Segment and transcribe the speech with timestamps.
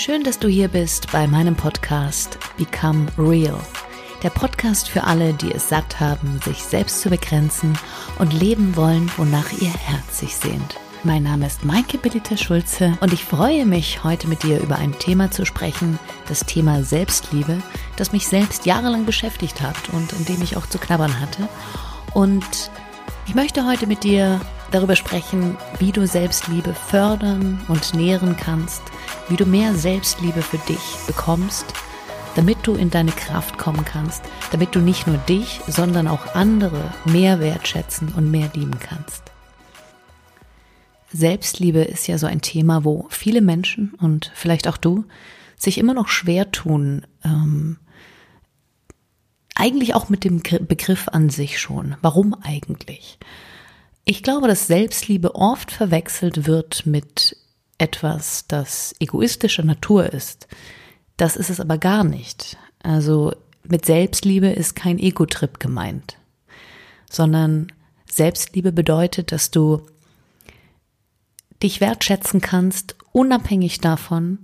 [0.00, 3.60] Schön, dass du hier bist bei meinem Podcast Become Real.
[4.22, 7.78] Der Podcast für alle, die es satt haben, sich selbst zu begrenzen
[8.18, 10.76] und leben wollen, wonach ihr Herz sich sehnt.
[11.04, 14.98] Mein Name ist Maike Billiter Schulze und ich freue mich, heute mit dir über ein
[14.98, 15.98] Thema zu sprechen,
[16.28, 17.58] das Thema Selbstliebe,
[17.96, 21.46] das mich selbst jahrelang beschäftigt hat und an dem ich auch zu knabbern hatte.
[22.14, 22.70] Und
[23.26, 24.40] ich möchte heute mit dir
[24.70, 28.82] darüber sprechen, wie du Selbstliebe fördern und nähren kannst,
[29.30, 31.64] wie du mehr Selbstliebe für dich bekommst,
[32.34, 36.92] damit du in deine Kraft kommen kannst, damit du nicht nur dich, sondern auch andere
[37.04, 39.22] mehr wertschätzen und mehr lieben kannst.
[41.12, 45.04] Selbstliebe ist ja so ein Thema, wo viele Menschen und vielleicht auch du
[45.56, 47.78] sich immer noch schwer tun, ähm,
[49.54, 51.96] eigentlich auch mit dem Begriff an sich schon.
[52.00, 53.18] Warum eigentlich?
[54.04, 57.36] Ich glaube, dass Selbstliebe oft verwechselt wird mit
[57.80, 60.46] etwas, das egoistischer Natur ist.
[61.16, 62.56] Das ist es aber gar nicht.
[62.82, 63.32] Also
[63.62, 66.16] mit Selbstliebe ist kein Ego-Trip gemeint,
[67.10, 67.72] sondern
[68.10, 69.86] Selbstliebe bedeutet, dass du
[71.62, 74.38] dich wertschätzen kannst, unabhängig davon,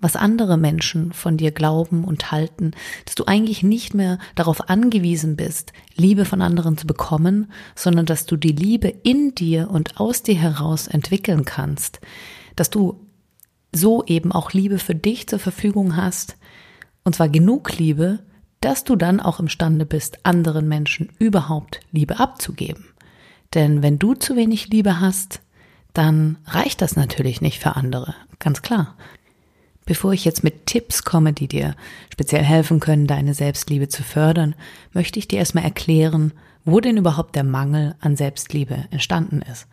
[0.00, 2.72] was andere Menschen von dir glauben und halten,
[3.04, 8.24] dass du eigentlich nicht mehr darauf angewiesen bist, Liebe von anderen zu bekommen, sondern dass
[8.26, 12.00] du die Liebe in dir und aus dir heraus entwickeln kannst,
[12.58, 13.06] dass du
[13.72, 16.36] so eben auch Liebe für dich zur Verfügung hast,
[17.04, 18.20] und zwar genug Liebe,
[18.60, 22.86] dass du dann auch imstande bist, anderen Menschen überhaupt Liebe abzugeben.
[23.54, 25.40] Denn wenn du zu wenig Liebe hast,
[25.92, 28.96] dann reicht das natürlich nicht für andere, ganz klar.
[29.86, 31.74] Bevor ich jetzt mit Tipps komme, die dir
[32.12, 34.54] speziell helfen können, deine Selbstliebe zu fördern,
[34.92, 36.32] möchte ich dir erstmal erklären,
[36.64, 39.66] wo denn überhaupt der Mangel an Selbstliebe entstanden ist.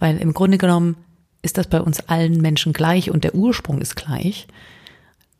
[0.00, 0.96] Weil im Grunde genommen
[1.42, 4.46] ist das bei uns allen Menschen gleich und der Ursprung ist gleich.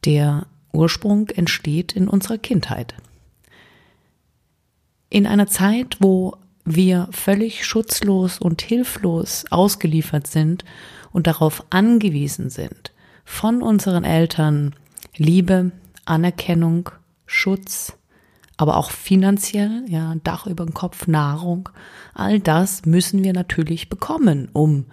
[0.04, 2.94] Der Ursprung entsteht in unserer Kindheit.
[5.08, 10.64] In einer Zeit, wo wir völlig schutzlos und hilflos ausgeliefert sind
[11.12, 12.92] und darauf angewiesen sind,
[13.24, 14.74] von unseren Eltern
[15.16, 15.72] Liebe,
[16.04, 16.90] Anerkennung,
[17.26, 17.92] Schutz,
[18.56, 21.68] aber auch finanziell, ja, Dach über dem Kopf, Nahrung,
[22.14, 24.86] all das müssen wir natürlich bekommen, um,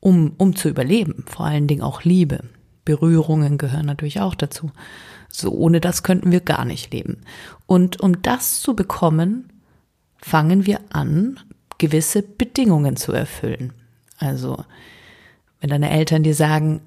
[0.00, 1.24] um, um zu überleben.
[1.26, 2.40] Vor allen Dingen auch Liebe.
[2.84, 4.70] Berührungen gehören natürlich auch dazu.
[5.28, 7.18] So, ohne das könnten wir gar nicht leben.
[7.66, 9.52] Und um das zu bekommen,
[10.16, 11.38] fangen wir an,
[11.76, 13.72] gewisse Bedingungen zu erfüllen.
[14.18, 14.64] Also,
[15.60, 16.80] wenn deine Eltern dir sagen,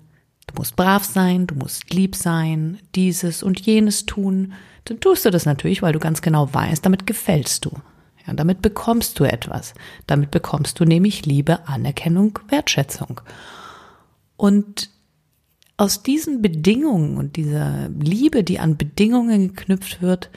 [0.52, 4.54] Du musst brav sein, du musst lieb sein, dieses und jenes tun.
[4.86, 7.72] Dann tust du das natürlich, weil du ganz genau weißt, damit gefällst du.
[8.26, 9.74] Ja, damit bekommst du etwas.
[10.08, 13.22] Damit bekommst du nämlich Liebe, Anerkennung, Wertschätzung.
[14.38, 14.90] Und
[15.78, 20.30] aus diesen Bedingungen und dieser Liebe, die an Bedingungen geknüpft wird,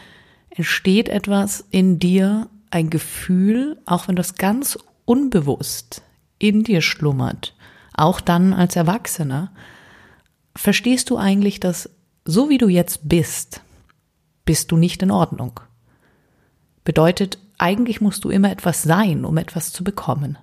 [0.50, 6.02] entsteht etwas in dir, ein Gefühl, auch wenn das ganz unbewusst
[6.38, 7.54] in dir schlummert,
[7.92, 9.52] auch dann als Erwachsener,
[10.56, 11.90] verstehst du eigentlich, dass
[12.24, 13.60] so wie du jetzt bist,
[14.44, 15.60] bist du nicht in Ordnung.
[16.84, 20.38] Bedeutet, eigentlich musst du immer etwas sein, um etwas zu bekommen.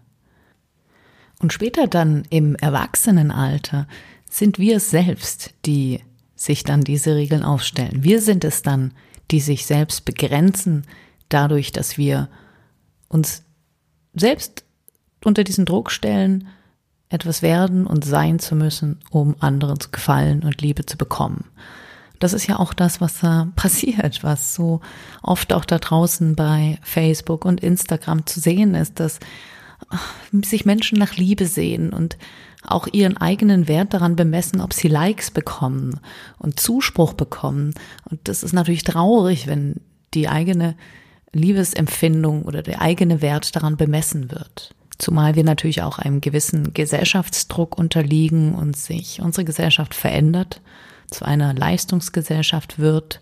[1.39, 3.87] Und später dann im Erwachsenenalter
[4.29, 6.01] sind wir es selbst, die
[6.35, 8.03] sich dann diese Regeln aufstellen.
[8.03, 8.93] Wir sind es dann,
[9.31, 10.85] die sich selbst begrenzen,
[11.29, 12.29] dadurch, dass wir
[13.07, 13.43] uns
[14.13, 14.63] selbst
[15.23, 16.47] unter diesen Druck stellen,
[17.09, 21.45] etwas werden und sein zu müssen, um anderen zu gefallen und Liebe zu bekommen.
[22.21, 24.79] Das ist ja auch das, was da passiert, was so
[25.21, 29.19] oft auch da draußen bei Facebook und Instagram zu sehen ist, dass
[30.31, 32.17] sich Menschen nach Liebe sehen und
[32.63, 35.99] auch ihren eigenen Wert daran bemessen, ob sie Likes bekommen
[36.37, 37.73] und Zuspruch bekommen.
[38.09, 39.81] Und das ist natürlich traurig, wenn
[40.13, 40.75] die eigene
[41.33, 47.77] Liebesempfindung oder der eigene Wert daran bemessen wird zumal wir natürlich auch einem gewissen Gesellschaftsdruck
[47.77, 50.61] unterliegen und sich unsere Gesellschaft verändert,
[51.11, 53.21] zu einer Leistungsgesellschaft wird.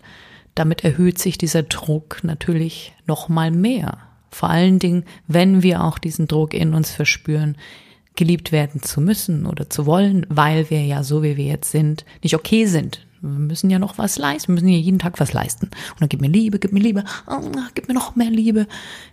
[0.54, 3.98] Damit erhöht sich dieser Druck natürlich noch mal mehr.
[4.30, 7.56] Vor allen Dingen, wenn wir auch diesen Druck in uns verspüren,
[8.16, 12.04] geliebt werden zu müssen oder zu wollen, weil wir ja so wie wir jetzt sind,
[12.22, 13.06] nicht okay sind.
[13.22, 15.66] Wir müssen ja noch was leisten, wir müssen ja jeden Tag was leisten.
[15.66, 17.40] Und dann gib mir Liebe, gib mir Liebe, oh,
[17.74, 18.66] gib mir noch mehr Liebe.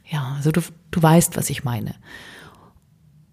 [0.09, 1.95] Ja, also du, du weißt, was ich meine.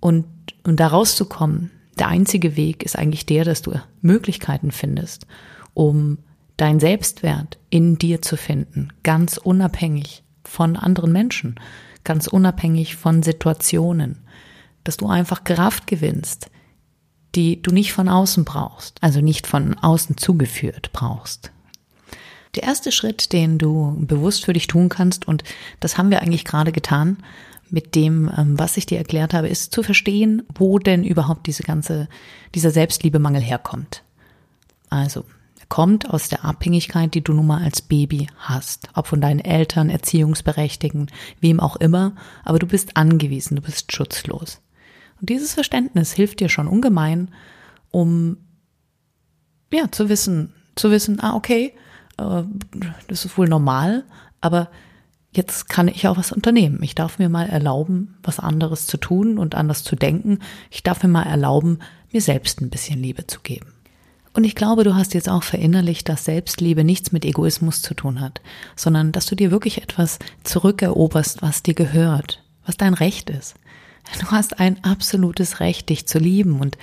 [0.01, 0.27] Und,
[0.65, 5.27] und da rauszukommen, der einzige Weg ist eigentlich der, dass du Möglichkeiten findest,
[5.75, 6.19] um
[6.57, 11.57] deinen Selbstwert in dir zu finden, ganz unabhängig von anderen Menschen,
[12.05, 14.19] ganz unabhängig von Situationen,
[14.85, 16.51] dass du einfach Kraft gewinnst,
[17.35, 21.51] die du nicht von außen brauchst, also nicht von außen zugeführt brauchst.
[22.55, 25.43] Der erste Schritt, den du bewusst für dich tun kannst, und
[25.81, 27.19] das haben wir eigentlich gerade getan,
[27.75, 31.65] mit dem, ähm, was ich dir erklärt habe, ist zu verstehen, wo denn überhaupt diese
[31.65, 32.09] ganze,
[32.55, 34.05] dieser Selbstliebemangel herkommt.
[34.91, 35.25] Also,
[35.59, 38.89] er kommt aus der Abhängigkeit, die du nun mal als Baby hast.
[38.95, 41.11] Ob von deinen Eltern, Erziehungsberechtigten,
[41.41, 44.61] wem auch immer, aber du bist angewiesen, du bist schutzlos.
[45.21, 47.35] Und dieses Verständnis hilft dir schon ungemein,
[47.91, 48.37] um,
[49.73, 51.75] ja, zu wissen, zu wissen, ah, okay,
[52.19, 52.45] äh,
[53.09, 54.05] das ist wohl normal,
[54.41, 54.71] aber
[55.37, 56.83] jetzt kann ich auch was unternehmen.
[56.83, 60.39] Ich darf mir mal erlauben, was anderes zu tun und anders zu denken.
[60.71, 61.81] Ich darf mir mal erlauben,
[62.13, 63.67] mir selbst ein bisschen Liebe zu geben.
[64.33, 68.21] Und ich glaube, du hast jetzt auch verinnerlicht, dass Selbstliebe nichts mit Egoismus zu tun
[68.21, 68.41] hat,
[68.75, 73.55] sondern dass du dir wirklich etwas zurückeroberst, was dir gehört, was dein Recht ist.
[74.19, 76.77] Du hast ein absolutes Recht, dich zu lieben und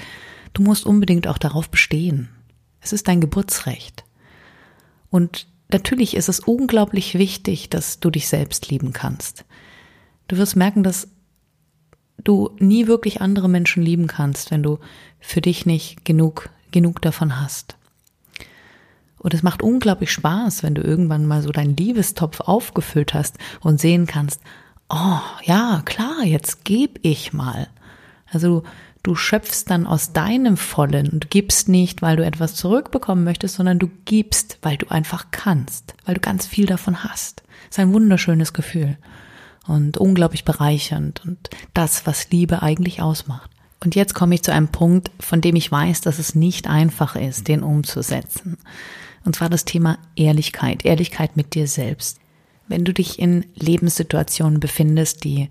[0.54, 2.30] du musst unbedingt auch darauf bestehen.
[2.80, 4.06] Es ist dein Geburtsrecht.
[5.10, 9.46] Und natürlich ist es unglaublich wichtig, dass du dich selbst lieben kannst.
[10.28, 11.08] Du wirst merken, dass
[12.24, 14.80] du nie wirklich andere Menschen lieben kannst, wenn du
[15.20, 17.76] für dich nicht genug, genug davon hast.
[19.18, 23.80] Und es macht unglaublich Spaß, wenn du irgendwann mal so deinen Liebestopf aufgefüllt hast und
[23.80, 24.42] sehen kannst,
[24.90, 27.68] oh ja, klar, jetzt geb ich mal.
[28.32, 28.64] Also
[29.04, 33.80] du schöpfst dann aus deinem Vollen und gibst nicht, weil du etwas zurückbekommen möchtest, sondern
[33.80, 37.44] du gibst, weil du einfach kannst, weil du ganz viel davon hast.
[37.68, 38.98] Das ist ein wunderschönes Gefühl
[39.68, 43.50] und unglaublich bereichernd und das, was Liebe eigentlich ausmacht.
[43.84, 47.16] Und jetzt komme ich zu einem Punkt, von dem ich weiß, dass es nicht einfach
[47.16, 48.58] ist, den umzusetzen.
[49.26, 52.20] Und zwar das Thema Ehrlichkeit, Ehrlichkeit mit dir selbst.
[52.68, 55.50] Wenn du dich in Lebenssituationen befindest, die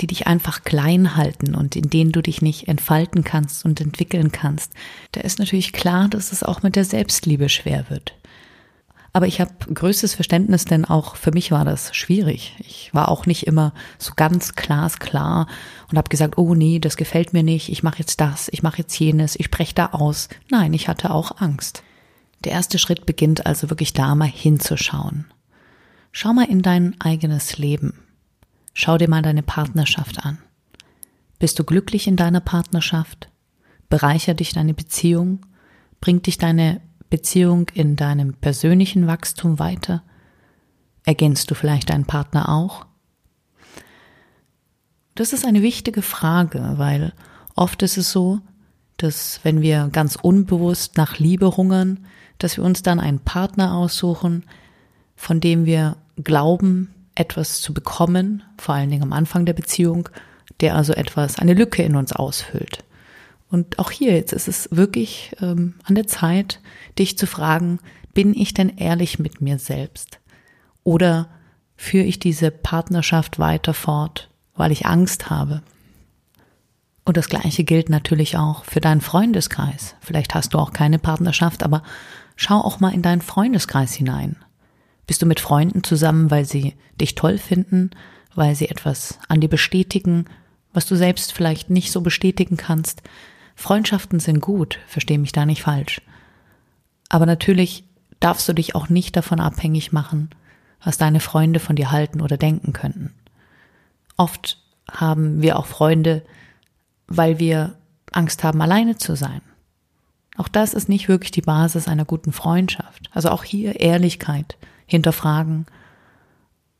[0.00, 4.32] die dich einfach klein halten und in denen du dich nicht entfalten kannst und entwickeln
[4.32, 4.72] kannst,
[5.12, 8.14] da ist natürlich klar, dass es auch mit der Selbstliebe schwer wird.
[9.12, 12.54] Aber ich habe größtes Verständnis, denn auch für mich war das schwierig.
[12.60, 15.48] Ich war auch nicht immer so ganz glasklar
[15.90, 18.78] und habe gesagt, oh nee, das gefällt mir nicht, ich mache jetzt das, ich mache
[18.78, 20.28] jetzt jenes, ich spreche da aus.
[20.48, 21.82] Nein, ich hatte auch Angst.
[22.44, 25.26] Der erste Schritt beginnt also wirklich da mal hinzuschauen.
[26.12, 27.94] Schau mal in dein eigenes Leben.
[28.72, 30.38] Schau dir mal deine Partnerschaft an.
[31.38, 33.30] Bist du glücklich in deiner Partnerschaft?
[33.88, 35.46] Bereichert dich deine Beziehung?
[36.00, 40.02] Bringt dich deine Beziehung in deinem persönlichen Wachstum weiter?
[41.04, 42.86] Ergänzt du vielleicht deinen Partner auch?
[45.14, 47.12] Das ist eine wichtige Frage, weil
[47.56, 48.40] oft ist es so,
[48.96, 52.06] dass wenn wir ganz unbewusst nach Liebe hungern,
[52.38, 54.44] dass wir uns dann einen Partner aussuchen,
[55.16, 60.08] von dem wir glauben, etwas zu bekommen, vor allen Dingen am Anfang der Beziehung,
[60.60, 62.84] der also etwas, eine Lücke in uns ausfüllt.
[63.50, 66.60] Und auch hier jetzt ist es wirklich ähm, an der Zeit,
[66.98, 67.80] dich zu fragen,
[68.14, 70.20] bin ich denn ehrlich mit mir selbst?
[70.84, 71.28] Oder
[71.76, 75.62] führe ich diese Partnerschaft weiter fort, weil ich Angst habe?
[77.04, 79.96] Und das Gleiche gilt natürlich auch für deinen Freundeskreis.
[80.00, 81.82] Vielleicht hast du auch keine Partnerschaft, aber
[82.36, 84.36] schau auch mal in deinen Freundeskreis hinein.
[85.06, 87.90] Bist du mit Freunden zusammen, weil sie dich toll finden,
[88.34, 90.26] weil sie etwas an dir bestätigen,
[90.72, 93.02] was du selbst vielleicht nicht so bestätigen kannst?
[93.56, 96.00] Freundschaften sind gut, versteh mich da nicht falsch.
[97.08, 97.84] Aber natürlich
[98.20, 100.30] darfst du dich auch nicht davon abhängig machen,
[100.82, 103.12] was deine Freunde von dir halten oder denken könnten.
[104.16, 106.22] Oft haben wir auch Freunde,
[107.06, 107.76] weil wir
[108.12, 109.40] Angst haben, alleine zu sein.
[110.36, 113.10] Auch das ist nicht wirklich die Basis einer guten Freundschaft.
[113.12, 114.56] Also auch hier Ehrlichkeit,
[114.90, 115.66] hinterfragen,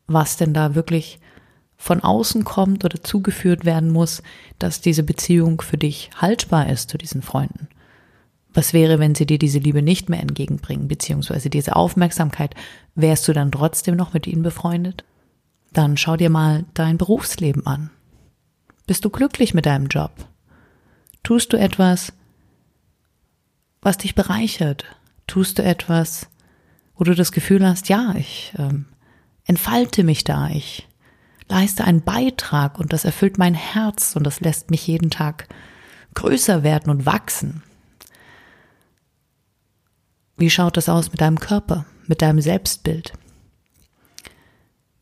[0.07, 1.21] was denn da wirklich
[1.77, 4.23] von außen kommt oder zugeführt werden muss,
[4.59, 7.69] dass diese Beziehung für dich haltbar ist zu diesen Freunden.
[8.53, 12.55] Was wäre, wenn sie dir diese Liebe nicht mehr entgegenbringen, beziehungsweise diese Aufmerksamkeit,
[12.95, 15.05] wärst du dann trotzdem noch mit ihnen befreundet?
[15.73, 17.91] Dann schau dir mal dein Berufsleben an.
[18.87, 20.11] Bist du glücklich mit deinem Job?
[21.23, 22.13] Tust du etwas,
[23.81, 24.85] was dich bereichert?
[25.27, 26.29] Tust du etwas,
[27.01, 28.85] wo du das Gefühl hast, ja, ich ähm,
[29.47, 30.87] entfalte mich da, ich
[31.49, 35.49] leiste einen Beitrag und das erfüllt mein Herz und das lässt mich jeden Tag
[36.13, 37.63] größer werden und wachsen.
[40.37, 43.15] Wie schaut das aus mit deinem Körper, mit deinem Selbstbild?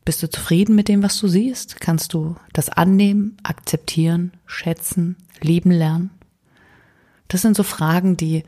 [0.05, 1.81] Bist du zufrieden mit dem, was du siehst?
[1.81, 6.11] Kannst du das annehmen, akzeptieren, schätzen, lieben lernen?
[7.27, 8.45] Das sind so Fragen, die,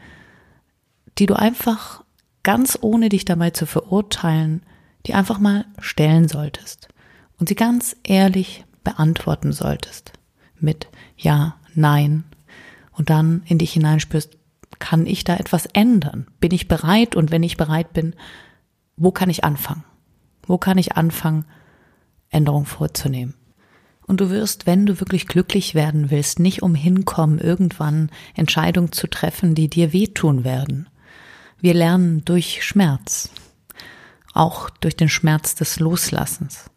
[1.18, 2.06] die du einfach
[2.44, 4.64] ganz ohne dich dabei zu verurteilen,
[5.06, 6.90] die einfach mal stellen solltest
[7.40, 10.14] und sie ganz ehrlich beantworten solltest
[10.60, 12.26] mit Ja, Nein
[12.92, 14.38] und dann in dich hineinspürst,
[14.80, 16.28] kann ich da etwas ändern?
[16.40, 17.16] Bin ich bereit?
[17.16, 18.16] Und wenn ich bereit bin,
[18.98, 19.84] wo kann ich anfangen?
[20.44, 21.46] Wo kann ich anfangen,
[22.30, 23.36] Änderungen vorzunehmen?
[24.08, 29.08] Und du wirst, wenn du wirklich glücklich werden willst, nicht umhin kommen, irgendwann Entscheidungen zu
[29.08, 30.90] treffen, die dir wehtun werden.
[31.62, 33.30] Wir lernen durch Schmerz,
[34.34, 36.72] auch durch den Schmerz des Loslassens,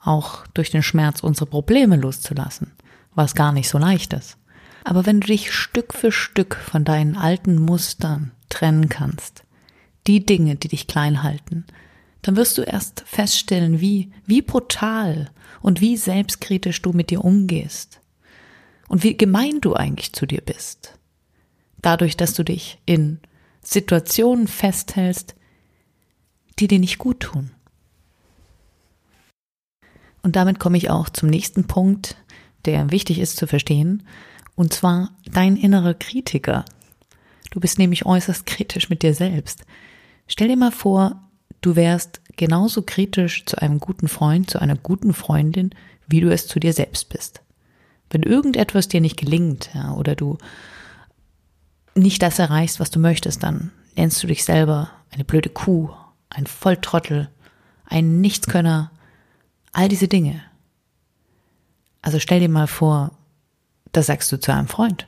[0.00, 2.72] auch durch den Schmerz, unsere Probleme loszulassen,
[3.14, 4.38] was gar nicht so leicht ist.
[4.84, 9.44] Aber wenn du dich Stück für Stück von deinen alten Mustern trennen kannst,
[10.06, 11.66] die Dinge, die dich klein halten,
[12.22, 15.30] dann wirst du erst feststellen, wie, wie brutal
[15.60, 18.00] und wie selbstkritisch du mit dir umgehst
[18.88, 20.98] und wie gemein du eigentlich zu dir bist.
[21.82, 23.20] Dadurch, dass du dich in
[23.66, 25.34] Situationen festhältst,
[26.58, 27.50] die dir nicht gut tun.
[30.22, 32.16] Und damit komme ich auch zum nächsten Punkt,
[32.64, 34.04] der wichtig ist zu verstehen,
[34.54, 36.64] und zwar dein innerer Kritiker.
[37.50, 39.64] Du bist nämlich äußerst kritisch mit dir selbst.
[40.28, 41.28] Stell dir mal vor,
[41.60, 45.70] du wärst genauso kritisch zu einem guten Freund, zu einer guten Freundin,
[46.06, 47.42] wie du es zu dir selbst bist.
[48.10, 50.38] Wenn irgendetwas dir nicht gelingt, ja, oder du
[51.96, 55.90] nicht das erreichst, was du möchtest, dann nennst du dich selber eine blöde Kuh,
[56.30, 57.28] ein Volltrottel,
[57.86, 58.90] ein Nichtskönner,
[59.72, 60.42] all diese Dinge.
[62.02, 63.12] Also stell dir mal vor,
[63.92, 65.06] das sagst du zu einem Freund.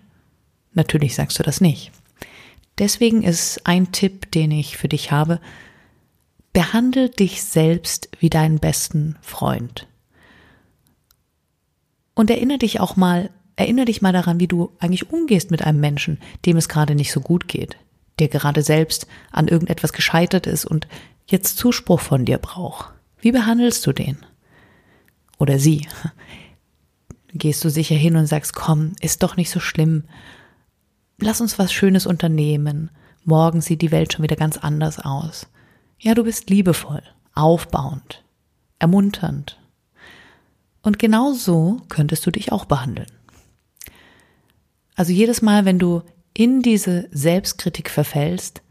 [0.72, 1.92] Natürlich sagst du das nicht.
[2.78, 5.40] Deswegen ist ein Tipp, den ich für dich habe,
[6.52, 9.86] behandle dich selbst wie deinen besten Freund.
[12.14, 15.80] Und erinnere dich auch mal, erinnere dich mal daran, wie du eigentlich umgehst mit einem
[15.80, 17.76] Menschen, dem es gerade nicht so gut geht,
[18.20, 20.86] der gerade selbst an irgendetwas gescheitert ist und
[21.26, 22.92] jetzt Zuspruch von dir braucht.
[23.20, 24.18] Wie behandelst du den?
[25.38, 25.88] Oder sie?
[27.34, 30.04] gehst du sicher hin und sagst, komm, ist doch nicht so schlimm.
[31.18, 32.90] Lass uns was Schönes unternehmen.
[33.24, 35.48] Morgen sieht die Welt schon wieder ganz anders aus.
[35.98, 37.02] Ja, du bist liebevoll,
[37.34, 38.22] aufbauend,
[38.78, 39.58] ermunternd.
[40.80, 43.17] Und genau so könntest du dich auch behandeln.
[44.98, 46.02] Also jedes Mal, wenn du
[46.34, 48.62] in diese Selbstkritik verfällst,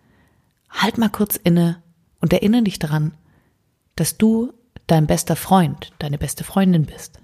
[0.69, 1.81] halt mal kurz inne
[2.19, 3.13] und erinnere dich daran,
[3.95, 4.51] dass du
[4.87, 7.21] dein bester Freund, deine beste Freundin bist.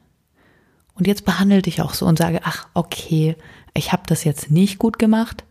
[0.94, 3.36] Und jetzt behandle dich auch so und sage, ach, okay,
[3.74, 5.44] ich habe das jetzt nicht gut gemacht,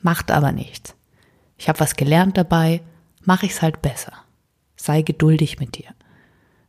[0.00, 0.94] macht aber nichts.
[1.58, 2.80] Ich habe was gelernt dabei,
[3.20, 4.14] mache ich es halt besser.
[4.76, 5.90] Sei geduldig mit dir.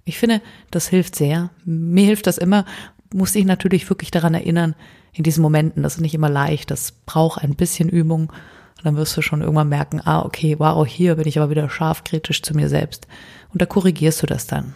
[0.03, 1.51] Ich finde, das hilft sehr.
[1.63, 2.65] Mir hilft das immer,
[3.13, 4.75] muss ich natürlich wirklich daran erinnern,
[5.13, 8.31] in diesen Momenten, das ist nicht immer leicht, das braucht ein bisschen Übung.
[8.77, 11.69] Und dann wirst du schon irgendwann merken, ah, okay, wow, hier bin ich aber wieder
[11.69, 13.07] scharf kritisch zu mir selbst.
[13.53, 14.75] Und da korrigierst du das dann.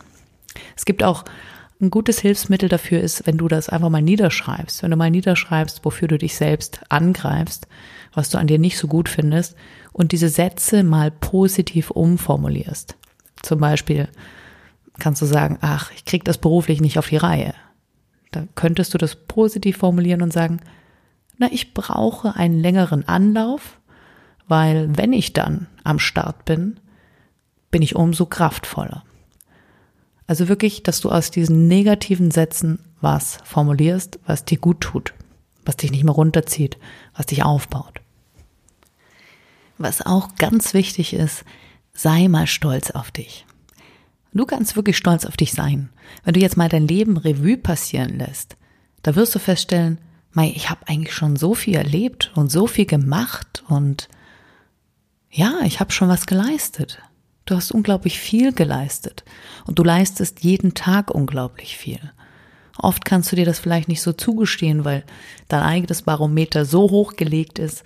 [0.75, 1.25] Es gibt auch
[1.81, 4.83] ein gutes Hilfsmittel dafür ist, wenn du das einfach mal niederschreibst.
[4.83, 7.67] Wenn du mal niederschreibst, wofür du dich selbst angreifst,
[8.13, 9.55] was du an dir nicht so gut findest
[9.93, 12.95] und diese Sätze mal positiv umformulierst.
[13.41, 14.09] Zum Beispiel
[14.99, 17.53] kannst du sagen, ach, ich krieg das beruflich nicht auf die Reihe.
[18.31, 20.59] Da könntest du das positiv formulieren und sagen,
[21.37, 23.79] na, ich brauche einen längeren Anlauf,
[24.47, 26.79] weil wenn ich dann am Start bin,
[27.71, 29.03] bin ich umso kraftvoller.
[30.27, 35.13] Also wirklich, dass du aus diesen negativen Sätzen was formulierst, was dir gut tut,
[35.65, 36.77] was dich nicht mehr runterzieht,
[37.15, 38.01] was dich aufbaut.
[39.77, 41.45] Was auch ganz wichtig ist,
[41.93, 43.45] sei mal stolz auf dich.
[44.33, 45.89] Du kannst wirklich stolz auf dich sein.
[46.23, 48.57] Wenn du jetzt mal dein Leben Revue passieren lässt,
[49.01, 49.99] da wirst du feststellen,
[50.31, 54.07] mei, ich habe eigentlich schon so viel erlebt und so viel gemacht und
[55.31, 56.99] ja, ich habe schon was geleistet.
[57.45, 59.23] Du hast unglaublich viel geleistet
[59.65, 61.99] und du leistest jeden Tag unglaublich viel.
[62.77, 65.03] Oft kannst du dir das vielleicht nicht so zugestehen, weil
[65.47, 67.83] dein eigenes Barometer so hoch gelegt ist.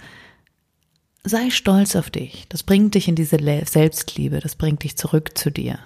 [1.23, 2.45] Sei stolz auf dich.
[2.49, 4.39] Das bringt dich in diese Selbstliebe.
[4.39, 5.79] Das bringt dich zurück zu dir.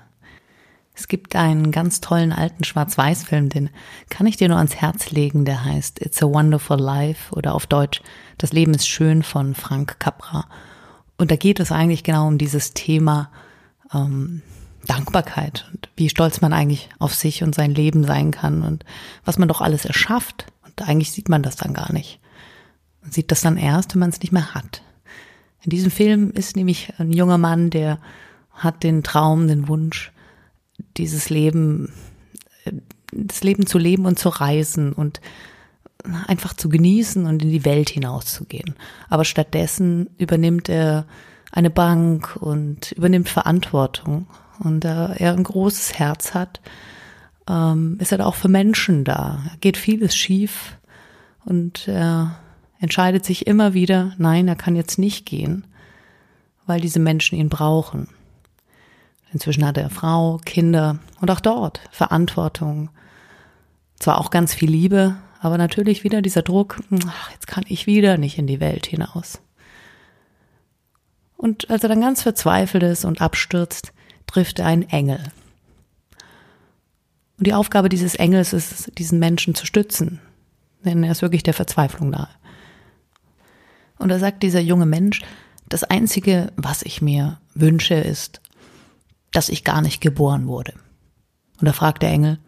[0.98, 3.70] Es gibt einen ganz tollen alten Schwarz-Weiß-Film, den
[4.10, 5.46] kann ich dir nur ans Herz legen.
[5.46, 8.02] Der heißt It's a Wonderful Life oder auf Deutsch
[8.40, 10.48] Das Leben ist schön von Frank Capra.
[11.16, 13.30] Und da geht es eigentlich genau um dieses Thema,
[13.94, 14.42] ähm,
[14.88, 18.84] Dankbarkeit und wie stolz man eigentlich auf sich und sein Leben sein kann und
[19.24, 20.48] was man doch alles erschafft.
[20.66, 22.20] Und eigentlich sieht man das dann gar nicht.
[23.04, 24.82] Man sieht das dann erst, wenn man es nicht mehr hat.
[25.62, 28.00] In diesem Film ist nämlich ein junger Mann, der
[28.52, 30.12] hat den Traum, den Wunsch,
[30.98, 31.94] dieses Leben,
[33.12, 35.22] das Leben zu leben und zu reisen und
[36.28, 38.76] einfach zu genießen und in die Welt hinauszugehen.
[39.10, 41.06] Aber stattdessen übernimmt er
[41.52, 44.28] eine Bank und übernimmt Verantwortung.
[44.60, 46.62] Und da er ein großes Herz hat,
[47.48, 49.40] ähm, ist er auch für Menschen da.
[49.62, 50.78] Geht vieles schief
[51.46, 52.40] und er,
[52.80, 55.66] entscheidet sich immer wieder, nein, er kann jetzt nicht gehen,
[56.66, 58.10] weil diese Menschen ihn brauchen.
[59.34, 62.90] Inzwischen hat er Frau, Kinder und auch dort Verantwortung.
[64.00, 68.18] Zwar auch ganz viel Liebe, aber natürlich wieder dieser Druck, ach, jetzt kann ich wieder
[68.18, 69.40] nicht in die Welt hinaus.
[71.36, 73.94] Und als er dann ganz verzweifelt ist und abstürzt,
[74.26, 75.24] trifft er einen Engel.
[77.38, 80.20] Und die Aufgabe dieses Engels ist, diesen Menschen zu stützen,
[80.84, 82.30] denn er ist wirklich der Verzweiflung nahe.
[84.00, 85.22] Und da sagt dieser junge Mensch,
[85.70, 88.42] das Einzige, was ich mir wünsche, ist,
[89.38, 90.74] dass ich gar nicht geboren wurde.
[91.60, 92.40] Und da fragt der Engel,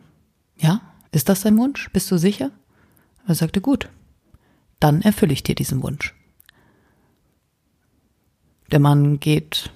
[0.58, 0.82] ja,
[1.12, 1.88] ist das dein Wunsch?
[1.92, 2.50] Bist du sicher?
[3.28, 3.90] Er sagte, gut,
[4.80, 6.16] dann erfülle ich dir diesen Wunsch.
[8.72, 9.72] Der Mann geht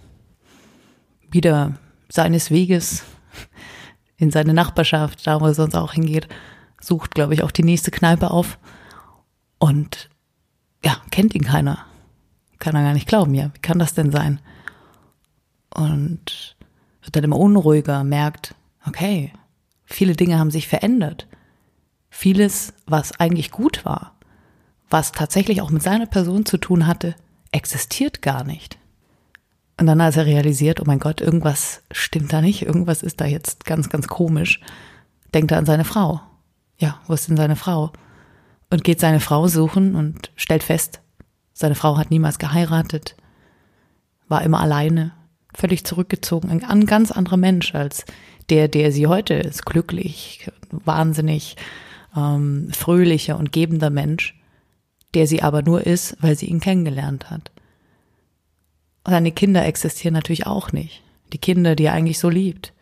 [1.30, 1.78] wieder
[2.10, 3.04] seines Weges
[4.18, 6.28] in seine Nachbarschaft, da wo er sonst auch hingeht,
[6.82, 8.58] sucht, glaube ich, auch die nächste Kneipe auf
[9.60, 10.10] und
[10.84, 11.86] ja, kennt ihn keiner.
[12.58, 14.40] Kann er gar nicht glauben, ja, wie kann das denn sein?
[15.70, 16.56] Und
[17.04, 18.56] wird dann immer unruhiger, merkt,
[18.88, 19.32] okay,
[19.86, 21.28] viele Dinge haben sich verändert.
[22.10, 24.16] Vieles, was eigentlich gut war,
[24.90, 27.16] was tatsächlich auch mit seiner Person zu tun hatte,
[27.52, 28.78] existiert gar nicht.
[29.80, 33.26] Und dann, als er realisiert, oh mein Gott, irgendwas stimmt da nicht, irgendwas ist da
[33.26, 34.62] jetzt ganz, ganz komisch,
[35.34, 36.22] denkt er an seine Frau.
[36.78, 37.92] Ja, wo ist denn seine Frau?
[38.70, 41.02] Und geht seine Frau suchen und stellt fest,
[41.54, 43.16] seine Frau hat niemals geheiratet,
[44.28, 45.12] war immer alleine,
[45.54, 48.06] völlig zurückgezogen, ein, ein ganz anderer Mensch als
[48.50, 51.56] der, der sie heute ist, glücklich, wahnsinnig
[52.16, 54.36] ähm, fröhlicher und gebender Mensch,
[55.14, 57.52] der sie aber nur ist, weil sie ihn kennengelernt hat.
[59.06, 61.02] Seine Kinder existieren natürlich auch nicht.
[61.34, 62.74] Die Kinder, die er eigentlich so liebt.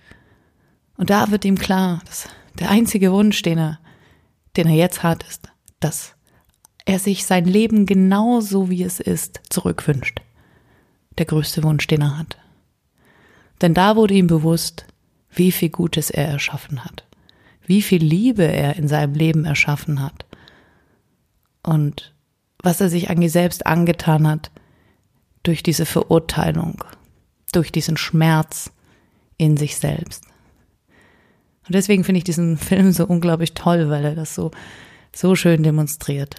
[0.97, 2.27] Und da wird ihm klar, dass
[2.59, 3.79] der einzige Wunsch, den er,
[4.55, 5.49] den er jetzt hat, ist,
[5.79, 6.13] dass
[6.85, 10.21] er sich sein Leben genauso wie es ist zurückwünscht.
[11.17, 12.37] Der größte Wunsch, den er hat.
[13.61, 14.85] Denn da wurde ihm bewusst,
[15.29, 17.05] wie viel Gutes er erschaffen hat,
[17.65, 20.25] wie viel Liebe er in seinem Leben erschaffen hat
[21.63, 22.13] und
[22.61, 24.51] was er sich eigentlich selbst angetan hat,
[25.43, 26.83] durch diese Verurteilung,
[27.51, 28.71] durch diesen Schmerz
[29.37, 30.25] in sich selbst.
[31.65, 34.51] Und deswegen finde ich diesen Film so unglaublich toll, weil er das so,
[35.15, 36.35] so schön demonstriert.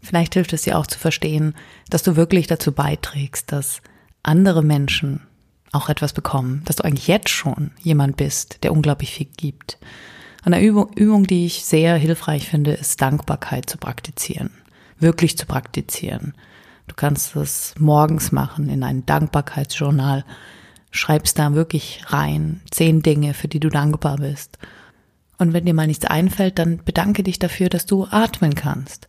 [0.00, 1.54] Vielleicht hilft es dir auch zu verstehen,
[1.88, 3.80] dass du wirklich dazu beiträgst, dass
[4.22, 5.22] andere Menschen
[5.74, 9.78] auch etwas bekommen, dass du eigentlich jetzt schon jemand bist, der unglaublich viel gibt.
[10.42, 14.50] Eine Übung, Übung, die ich sehr hilfreich finde, ist Dankbarkeit zu praktizieren,
[14.98, 16.34] wirklich zu praktizieren.
[16.86, 20.24] Du kannst es morgens machen in ein Dankbarkeitsjournal.
[20.90, 24.58] Schreibst da wirklich rein zehn Dinge, für die du dankbar bist.
[25.38, 29.08] Und wenn dir mal nichts einfällt, dann bedanke dich dafür, dass du atmen kannst,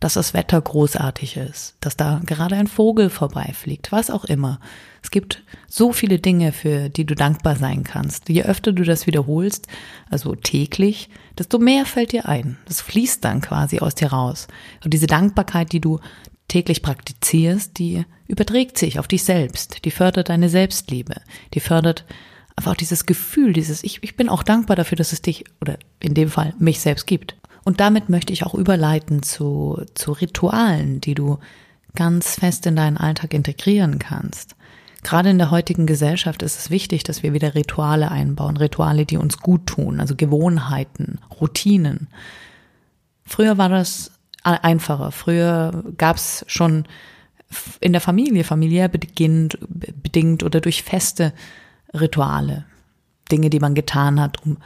[0.00, 4.58] dass das Wetter großartig ist, dass da gerade ein Vogel vorbeifliegt, was auch immer.
[5.02, 8.28] Es gibt so viele Dinge, für die du dankbar sein kannst.
[8.30, 9.66] Je öfter du das wiederholst,
[10.08, 12.58] also täglich, desto mehr fällt dir ein.
[12.64, 14.48] Das fließt dann quasi aus dir raus.
[14.82, 16.00] Und diese Dankbarkeit, die du
[16.48, 21.16] täglich praktizierst, die überträgt sich auf dich selbst, die fördert deine Selbstliebe,
[21.54, 22.06] die fördert
[22.56, 25.78] einfach auch dieses Gefühl, dieses ich, ich bin auch dankbar dafür, dass es dich oder
[26.00, 27.36] in dem Fall mich selbst gibt.
[27.64, 31.38] Und damit möchte ich auch überleiten zu, zu Ritualen, die du
[31.94, 34.56] ganz fest in deinen Alltag integrieren kannst.
[35.02, 39.16] Gerade in der heutigen Gesellschaft ist es wichtig, dass wir wieder Rituale einbauen, Rituale, die
[39.16, 42.08] uns gut tun, also Gewohnheiten, Routinen.
[43.24, 45.10] Früher war das einfacher.
[45.10, 46.84] Früher gab es schon
[47.80, 51.32] in der Familie, familiär bedingt, bedingt oder durch feste
[51.94, 52.66] Rituale,
[53.32, 54.58] Dinge, die man getan hat, um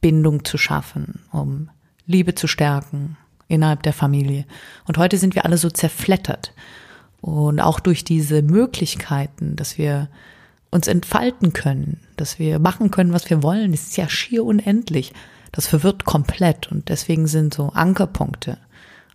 [0.00, 1.70] Bindung zu schaffen, um
[2.06, 3.16] Liebe zu stärken
[3.48, 4.44] innerhalb der Familie.
[4.86, 6.52] Und heute sind wir alle so zerflettert.
[7.20, 10.08] Und auch durch diese Möglichkeiten, dass wir
[10.70, 15.12] uns entfalten können, dass wir machen können, was wir wollen, ist ja schier unendlich.
[15.52, 18.58] Das verwirrt komplett und deswegen sind so Ankerpunkte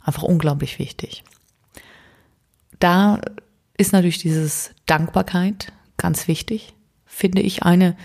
[0.04, 1.24] einfach unglaublich wichtig.
[2.80, 3.22] Da
[3.78, 6.74] ist natürlich dieses Dankbarkeit ganz wichtig,
[7.06, 7.96] finde ich eine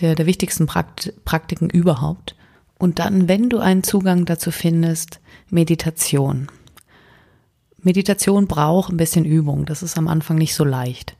[0.00, 2.34] der, der wichtigsten Praktiken überhaupt.
[2.78, 6.48] Und dann, wenn du einen Zugang dazu findest, Meditation.
[7.82, 11.16] Meditation braucht ein bisschen Übung, das ist am Anfang nicht so leicht.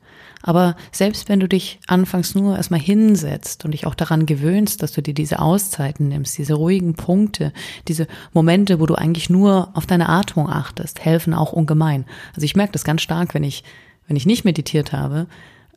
[0.46, 4.92] Aber selbst wenn du dich anfangs nur erstmal hinsetzt und dich auch daran gewöhnst, dass
[4.92, 7.50] du dir diese Auszeiten nimmst, diese ruhigen Punkte,
[7.88, 12.04] diese Momente, wo du eigentlich nur auf deine Atmung achtest, helfen auch ungemein.
[12.34, 13.64] Also ich merke das ganz stark, wenn ich,
[14.06, 15.28] wenn ich nicht meditiert habe.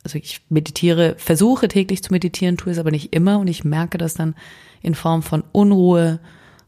[0.04, 3.96] Also ich meditiere, versuche täglich zu meditieren, tue es aber nicht immer und ich merke
[3.96, 4.34] das dann
[4.82, 6.20] in Form von Unruhe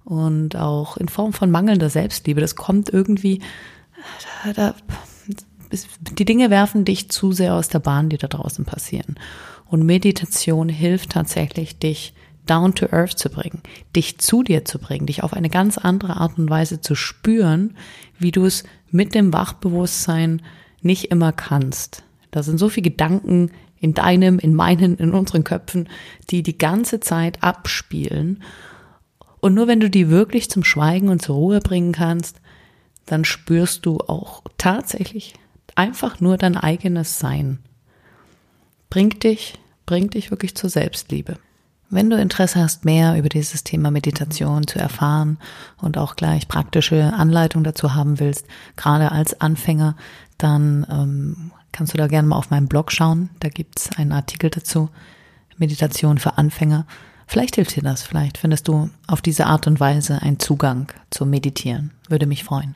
[0.05, 2.41] und auch in Form von mangelnder Selbstliebe.
[2.41, 3.41] Das kommt irgendwie
[4.45, 4.75] da, da,
[6.19, 9.17] die Dinge werfen dich zu sehr aus der Bahn, die da draußen passieren.
[9.67, 12.15] Und Meditation hilft tatsächlich, dich
[12.47, 13.63] down to earth zu bringen,
[13.95, 17.77] dich zu dir zu bringen, dich auf eine ganz andere Art und Weise zu spüren,
[18.19, 20.43] wie du es mit dem Wachbewusstsein
[20.83, 22.03] nicht immer kannst.
[22.33, 25.89] Da sind so viele Gedanken in deinem, in meinen, in unseren Köpfen,
[26.31, 28.43] die die ganze Zeit abspielen.
[29.41, 32.41] Und nur wenn du die wirklich zum Schweigen und zur Ruhe bringen kannst,
[33.07, 35.35] dann spürst du auch tatsächlich
[35.75, 37.59] einfach nur dein eigenes Sein.
[38.91, 41.39] Bringt dich, bringt dich wirklich zur Selbstliebe.
[41.89, 45.39] Wenn du Interesse hast, mehr über dieses Thema Meditation zu erfahren
[45.79, 49.97] und auch gleich praktische Anleitung dazu haben willst, gerade als Anfänger,
[50.39, 53.31] dann ähm, kannst du da gerne mal auf meinem Blog schauen.
[53.41, 54.91] Da gibt's einen Artikel dazu.
[55.61, 56.87] Meditation für Anfänger.
[57.27, 58.03] Vielleicht hilft dir das.
[58.03, 61.93] Vielleicht findest du auf diese Art und Weise einen Zugang zum Meditieren.
[62.09, 62.75] Würde mich freuen.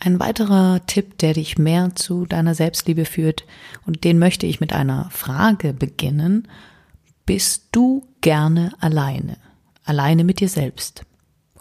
[0.00, 3.44] Ein weiterer Tipp, der dich mehr zu deiner Selbstliebe führt,
[3.86, 6.48] und den möchte ich mit einer Frage beginnen.
[7.24, 9.36] Bist du gerne alleine?
[9.84, 11.04] Alleine mit dir selbst?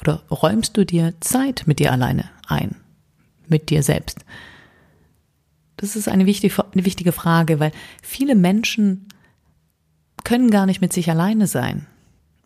[0.01, 2.75] Oder räumst du dir Zeit mit dir alleine ein?
[3.47, 4.25] Mit dir selbst?
[5.83, 9.09] Das ist eine wichtige, eine wichtige Frage, weil viele Menschen
[10.23, 11.87] können gar nicht mit sich alleine sein,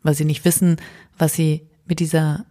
[0.01, 0.77] weil sie nicht wissen,
[1.19, 2.47] was sie mit dieser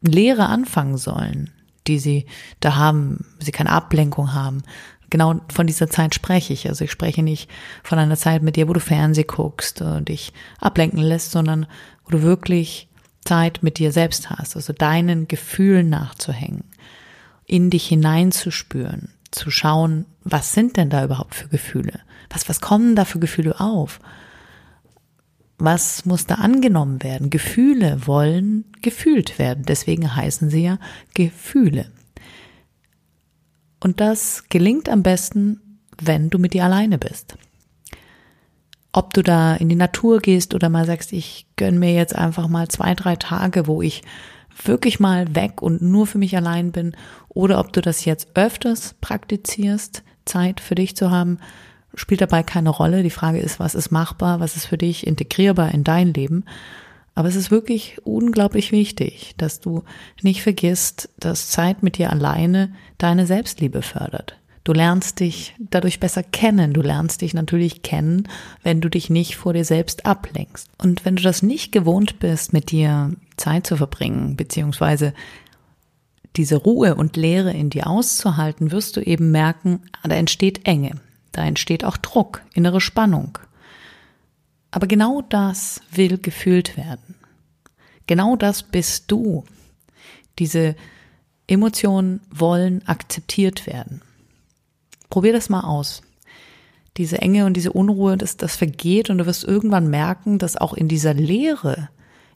[0.00, 1.50] Lehre anfangen sollen,
[1.88, 2.26] die sie
[2.60, 4.62] da haben, sie keine Ablenkung haben,
[5.10, 6.68] genau von dieser Zeit spreche ich.
[6.68, 7.50] Also ich spreche nicht
[7.82, 11.66] von einer Zeit mit dir, wo du Fernseh guckst und dich ablenken lässt, sondern
[12.04, 12.88] wo du wirklich
[13.24, 16.62] Zeit mit dir selbst hast, also deinen Gefühlen nachzuhängen,
[17.44, 22.00] in dich hineinzuspüren, zu schauen, was sind denn da überhaupt für Gefühle?
[22.30, 24.00] Was, was kommen da für Gefühle auf?
[25.58, 27.30] Was muss da angenommen werden?
[27.30, 29.64] Gefühle wollen gefühlt werden.
[29.66, 30.78] Deswegen heißen sie ja
[31.14, 31.90] Gefühle.
[33.80, 35.60] Und das gelingt am besten,
[36.00, 37.36] wenn du mit dir alleine bist.
[38.92, 42.48] Ob du da in die Natur gehst oder mal sagst, ich gönn mir jetzt einfach
[42.48, 44.02] mal zwei, drei Tage, wo ich
[44.64, 46.94] wirklich mal weg und nur für mich allein bin,
[47.34, 51.38] oder ob du das jetzt öfters praktizierst, Zeit für dich zu haben,
[51.94, 53.02] spielt dabei keine Rolle.
[53.02, 56.44] Die Frage ist, was ist machbar, was ist für dich integrierbar in dein Leben.
[57.14, 59.84] Aber es ist wirklich unglaublich wichtig, dass du
[60.22, 64.36] nicht vergisst, dass Zeit mit dir alleine deine Selbstliebe fördert.
[64.64, 66.72] Du lernst dich dadurch besser kennen.
[66.72, 68.28] Du lernst dich natürlich kennen,
[68.62, 70.68] wenn du dich nicht vor dir selbst ablenkst.
[70.78, 75.14] Und wenn du das nicht gewohnt bist, mit dir Zeit zu verbringen, beziehungsweise
[76.36, 81.00] diese Ruhe und Leere in dir auszuhalten, wirst du eben merken, da entsteht Enge.
[81.32, 83.38] Da entsteht auch Druck, innere Spannung.
[84.70, 87.14] Aber genau das will gefühlt werden.
[88.06, 89.44] Genau das bist du.
[90.38, 90.76] Diese
[91.46, 94.02] Emotionen wollen akzeptiert werden.
[95.10, 96.02] Probier das mal aus.
[96.96, 100.74] Diese Enge und diese Unruhe, das, das vergeht und du wirst irgendwann merken, dass auch
[100.74, 101.88] in dieser Leere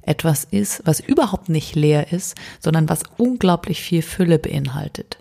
[0.06, 5.18] etwas ist, was überhaupt nicht leer ist, sondern was unglaublich viel Fülle beinhaltet.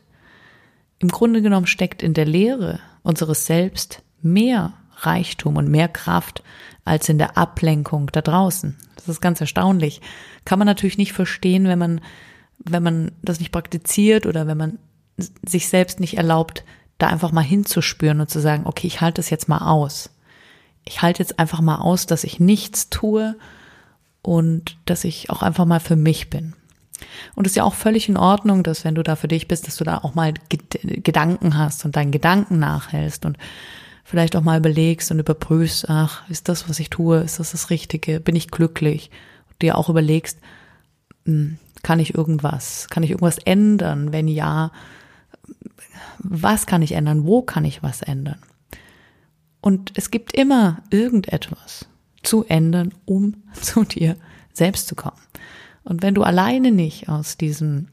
[0.99, 6.43] Im Grunde genommen steckt in der Leere unseres Selbst mehr Reichtum und mehr Kraft
[6.85, 8.75] als in der Ablenkung da draußen.
[8.95, 10.01] Das ist ganz erstaunlich.
[10.45, 12.01] Kann man natürlich nicht verstehen, wenn man,
[12.59, 14.79] wenn man das nicht praktiziert oder wenn man
[15.45, 16.63] sich selbst nicht erlaubt,
[16.97, 20.09] da einfach mal hinzuspüren und zu sagen, okay, ich halte es jetzt mal aus.
[20.85, 23.35] Ich halte jetzt einfach mal aus, dass ich nichts tue
[24.25, 26.53] und dass ich auch einfach mal für mich bin.
[27.35, 29.67] Und es ist ja auch völlig in Ordnung, dass wenn du da für dich bist,
[29.67, 30.33] dass du da auch mal
[30.81, 33.37] Gedanken hast und deinen Gedanken nachhältst und
[34.03, 37.69] vielleicht auch mal überlegst und überprüfst, ach, ist das, was ich tue, ist das das
[37.69, 39.11] Richtige, bin ich glücklich?
[39.49, 40.39] Und dir auch überlegst,
[41.25, 44.11] hm, kann ich irgendwas, kann ich irgendwas ändern?
[44.11, 44.71] Wenn ja,
[46.17, 47.25] was kann ich ändern?
[47.25, 48.39] Wo kann ich was ändern?
[49.61, 51.87] Und es gibt immer irgendetwas
[52.25, 54.15] zu ändern, um zu dir
[54.53, 55.19] selbst zu kommen.
[55.83, 57.89] Und wenn du alleine nicht aus diesen,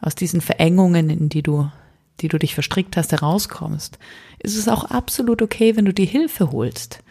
[0.00, 1.70] aus diesen Verengungen, in die du,
[2.20, 3.98] die du dich verstrickt hast, herauskommst,
[4.38, 7.02] ist es auch absolut okay, wenn du dir Hilfe holst.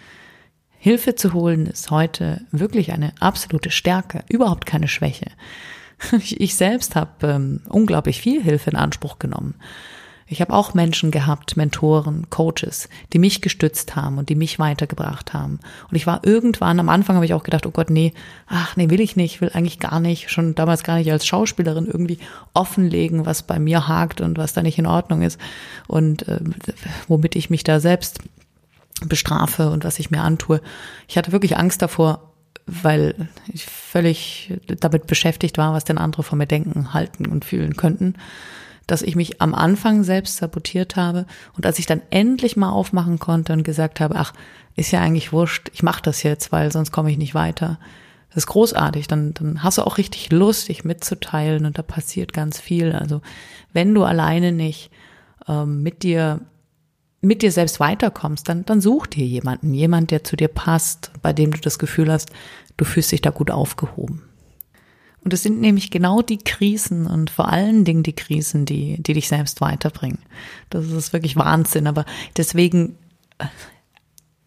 [0.77, 5.27] Hilfe zu holen ist heute wirklich eine absolute Stärke, überhaupt keine Schwäche.
[6.21, 9.55] Ich selbst habe ähm, unglaublich viel Hilfe in Anspruch genommen.
[10.33, 15.31] Ich habe auch Menschen gehabt, Mentoren, Coaches, die mich gestützt haben und die mich weitergebracht
[15.31, 15.59] haben.
[15.89, 18.13] Und ich war irgendwann, am Anfang habe ich auch gedacht, oh Gott, nee,
[18.47, 21.85] ach nee, will ich nicht, will eigentlich gar nicht, schon damals gar nicht als Schauspielerin
[21.85, 22.17] irgendwie
[22.55, 25.39] offenlegen, was bei mir hakt und was da nicht in Ordnung ist
[25.87, 26.39] und äh,
[27.07, 28.17] womit ich mich da selbst
[29.05, 30.61] bestrafe und was ich mir antue.
[31.07, 32.31] Ich hatte wirklich Angst davor,
[32.65, 37.77] weil ich völlig damit beschäftigt war, was denn andere von mir denken, halten und fühlen
[37.77, 38.15] könnten
[38.87, 43.19] dass ich mich am Anfang selbst sabotiert habe und als ich dann endlich mal aufmachen
[43.19, 44.33] konnte und gesagt habe, ach,
[44.75, 47.79] ist ja eigentlich wurscht, ich mache das jetzt, weil sonst komme ich nicht weiter.
[48.29, 52.33] Das ist großartig, dann, dann hast du auch richtig Lust, dich mitzuteilen und da passiert
[52.33, 52.91] ganz viel.
[52.93, 53.21] Also
[53.73, 54.89] wenn du alleine nicht
[55.47, 56.41] ähm, mit dir
[57.21, 61.31] mit dir selbst weiterkommst, dann, dann such dir jemanden, jemand, der zu dir passt, bei
[61.31, 62.31] dem du das Gefühl hast,
[62.75, 64.23] du fühlst dich da gut aufgehoben.
[65.23, 69.13] Und es sind nämlich genau die Krisen und vor allen Dingen die Krisen, die, die
[69.13, 70.19] dich selbst weiterbringen.
[70.69, 71.88] Das ist wirklich Wahnsinn.
[71.88, 72.05] Aber
[72.36, 72.97] deswegen
[73.38, 73.45] äh,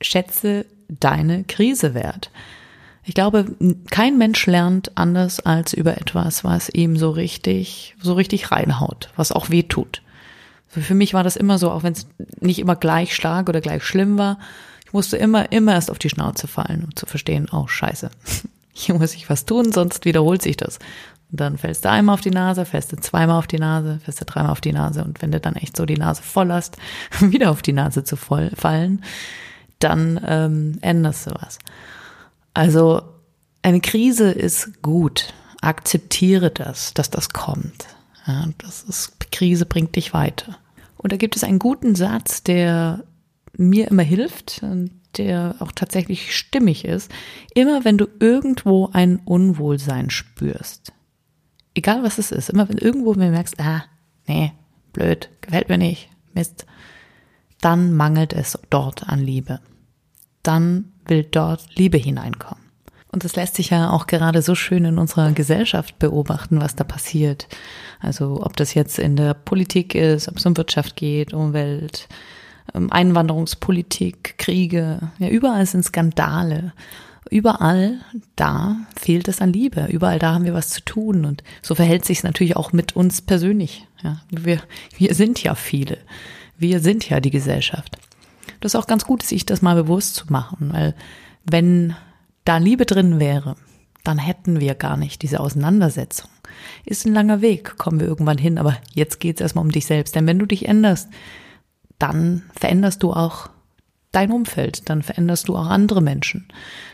[0.00, 2.30] schätze deine Krise wert.
[3.04, 3.46] Ich glaube,
[3.90, 9.30] kein Mensch lernt anders als über etwas, was ihm so richtig, so richtig reinhaut, was
[9.30, 10.02] auch weh tut.
[10.66, 12.08] Für mich war das immer so, auch wenn es
[12.40, 14.38] nicht immer gleich stark oder gleich schlimm war.
[14.84, 18.10] Ich musste immer, immer erst auf die Schnauze fallen, um zu verstehen, oh scheiße,
[18.78, 20.78] hier muss ich was tun, sonst wiederholt sich das.
[21.32, 24.20] Und dann fällst du einmal auf die Nase, fällst du zweimal auf die Nase, fällst
[24.20, 25.02] du dreimal auf die Nase.
[25.02, 26.76] Und wenn du dann echt so die Nase voll hast,
[27.20, 29.02] wieder auf die Nase zu voll fallen,
[29.78, 31.58] dann ähm, änderst du was.
[32.54, 33.02] Also
[33.62, 35.32] eine Krise ist gut.
[35.62, 37.86] Akzeptiere das, dass das kommt.
[38.26, 40.58] Ja, das ist, Krise bringt dich weiter.
[40.98, 43.04] Und da gibt es einen guten Satz, der
[43.56, 44.62] mir immer hilft
[45.18, 47.10] der auch tatsächlich stimmig ist.
[47.54, 50.92] Immer wenn du irgendwo ein Unwohlsein spürst,
[51.74, 53.84] egal was es ist, immer wenn irgendwo mir merkst, ah,
[54.26, 54.52] nee,
[54.92, 56.66] blöd, gefällt mir nicht, Mist,
[57.60, 59.60] dann mangelt es dort an Liebe.
[60.42, 62.66] Dann will dort Liebe hineinkommen.
[63.10, 66.84] Und das lässt sich ja auch gerade so schön in unserer Gesellschaft beobachten, was da
[66.84, 67.48] passiert.
[67.98, 72.08] Also ob das jetzt in der Politik ist, ob es um Wirtschaft geht, Umwelt,
[72.90, 76.72] Einwanderungspolitik, Kriege, ja, überall sind Skandale.
[77.30, 78.00] Überall
[78.36, 79.86] da fehlt es an Liebe.
[79.90, 81.24] Überall da haben wir was zu tun.
[81.24, 83.86] Und so verhält sich es natürlich auch mit uns persönlich.
[84.02, 84.60] Ja, wir,
[84.96, 85.98] wir sind ja viele.
[86.56, 87.98] Wir sind ja die Gesellschaft.
[88.60, 90.94] Das ist auch ganz gut, sich das mal bewusst zu machen, weil
[91.44, 91.94] wenn
[92.44, 93.56] da Liebe drin wäre,
[94.04, 96.30] dann hätten wir gar nicht diese Auseinandersetzung.
[96.84, 99.86] Ist ein langer Weg, kommen wir irgendwann hin, aber jetzt geht es erstmal um dich
[99.86, 100.14] selbst.
[100.14, 101.08] Denn wenn du dich änderst,
[101.98, 103.50] dann veränderst du auch
[104.12, 106.48] dein Umfeld, dann veränderst du auch andere Menschen.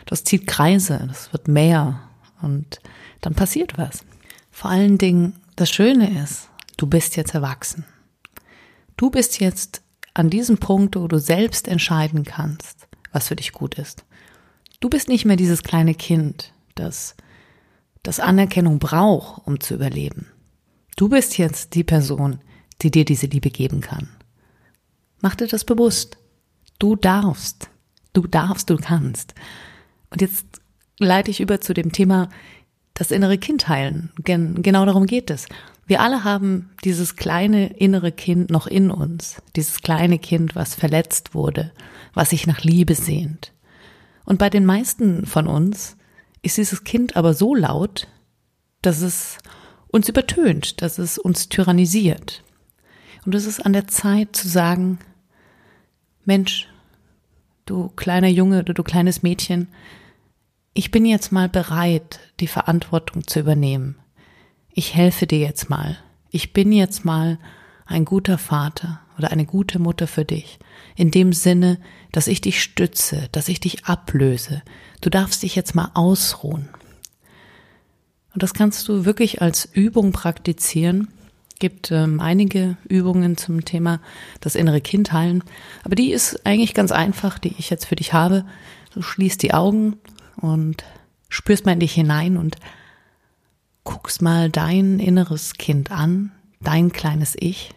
[0.05, 2.01] Das zieht Kreise, das wird mehr
[2.41, 2.81] und
[3.21, 4.03] dann passiert was.
[4.51, 7.85] Vor allen Dingen, das Schöne ist, du bist jetzt erwachsen.
[8.97, 9.81] Du bist jetzt
[10.13, 14.05] an diesem Punkt, wo du selbst entscheiden kannst, was für dich gut ist.
[14.79, 17.15] Du bist nicht mehr dieses kleine Kind, das
[18.03, 20.27] das Anerkennung braucht, um zu überleben.
[20.97, 22.39] Du bist jetzt die Person,
[22.81, 24.09] die dir diese Liebe geben kann.
[25.23, 26.17] Mach dir das bewusst.
[26.79, 27.69] Du darfst.
[28.11, 29.33] Du darfst, du kannst.
[30.09, 30.45] Und jetzt
[30.99, 32.27] leite ich über zu dem Thema
[32.93, 34.11] das innere Kind heilen.
[34.25, 35.47] Gen genau darum geht es.
[35.85, 39.41] Wir alle haben dieses kleine innere Kind noch in uns.
[39.55, 41.71] Dieses kleine Kind, was verletzt wurde,
[42.13, 43.53] was sich nach Liebe sehnt.
[44.25, 45.95] Und bei den meisten von uns
[46.41, 48.09] ist dieses Kind aber so laut,
[48.81, 49.37] dass es
[49.87, 52.43] uns übertönt, dass es uns tyrannisiert.
[53.25, 54.99] Und es ist an der Zeit zu sagen,
[56.25, 56.67] Mensch,
[57.65, 59.67] du kleiner Junge oder du kleines Mädchen,
[60.73, 63.95] ich bin jetzt mal bereit, die Verantwortung zu übernehmen.
[64.71, 65.97] Ich helfe dir jetzt mal.
[66.31, 67.37] Ich bin jetzt mal
[67.85, 70.57] ein guter Vater oder eine gute Mutter für dich.
[70.95, 71.79] In dem Sinne,
[72.11, 74.63] dass ich dich stütze, dass ich dich ablöse.
[75.01, 76.69] Du darfst dich jetzt mal ausruhen.
[78.33, 81.09] Und das kannst du wirklich als Übung praktizieren
[81.63, 84.01] gibt ähm, einige Übungen zum Thema
[84.41, 85.45] das innere Kind heilen.
[85.85, 88.43] Aber die ist eigentlich ganz einfach, die ich jetzt für dich habe.
[88.93, 89.95] Du schließt die Augen
[90.35, 90.83] und
[91.29, 92.57] spürst mal in dich hinein und
[93.85, 97.69] guckst mal dein inneres Kind an, dein kleines Ich.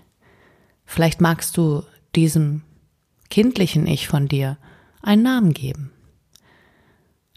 [0.85, 1.85] Vielleicht magst du
[2.16, 2.62] diesem
[3.31, 4.59] kindlichen Ich von dir
[5.01, 5.92] einen Namen geben.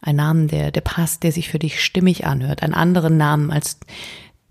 [0.02, 2.64] Ein Namen, der, der passt, der sich für dich stimmig anhört.
[2.64, 3.78] Einen anderen Namen als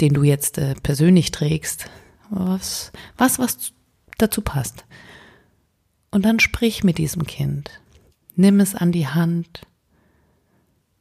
[0.01, 1.91] den du jetzt äh, persönlich trägst,
[2.31, 3.73] was, was, was
[4.19, 4.85] dazu passt.
[6.11, 7.71] Und dann sprich mit diesem Kind.
[8.37, 9.63] Nimm es an die Hand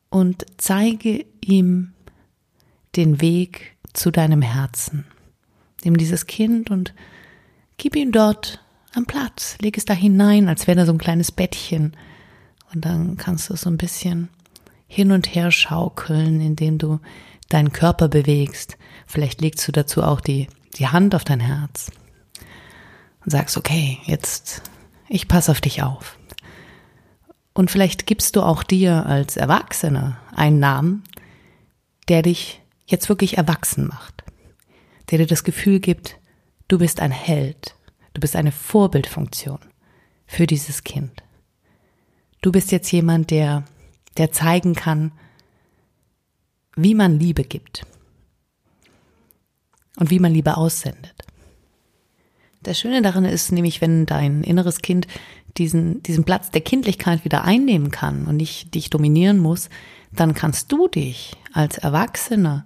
[0.10, 1.94] und zeige ihm
[2.96, 5.06] den Weg zu deinem Herzen.
[5.84, 6.94] Nimm dieses Kind und
[7.78, 9.58] gib ihm dort am Platz.
[9.62, 11.96] Leg es da hinein, als wäre da so ein kleines Bettchen.
[12.74, 14.30] Und dann kannst du so ein bisschen
[14.88, 17.00] hin und her schaukeln, indem du
[17.50, 18.78] deinen Körper bewegst.
[19.08, 21.92] Vielleicht legst du dazu auch die, die Hand auf dein Herz
[23.24, 24.62] und sagst, okay, jetzt,
[25.10, 26.20] ich passe auf dich auf.
[27.54, 31.04] Und vielleicht gibst du auch dir als Erwachsener einen Namen,
[32.08, 34.24] der dich jetzt wirklich erwachsen macht,
[35.10, 36.18] der dir das Gefühl gibt,
[36.68, 37.76] Du bist ein Held.
[38.14, 39.60] Du bist eine Vorbildfunktion
[40.26, 41.24] für dieses Kind.
[42.42, 43.64] Du bist jetzt jemand, der,
[44.18, 45.14] der zeigen kann,
[46.76, 47.86] wie man Liebe gibt
[49.98, 51.16] und wie man Liebe aussendet.
[52.64, 55.08] Das Schöne daran ist nämlich, wenn dein inneres Kind
[55.58, 59.70] diesen, diesen Platz der Kindlichkeit wieder einnehmen kann und nicht dich dominieren muss,
[60.12, 62.66] dann kannst du dich als Erwachsener